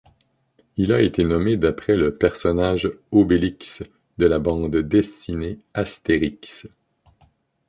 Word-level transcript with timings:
Il 0.77 0.93
a 0.93 0.99
été 1.03 1.23
nommé 1.25 1.57
d'après 1.57 1.95
le 1.95 2.15
personnage 2.17 2.89
Obélix 3.11 3.83
de 4.17 4.25
la 4.25 4.39
bande 4.39 4.75
dessinée 4.77 5.59
Astérix. 5.75 6.65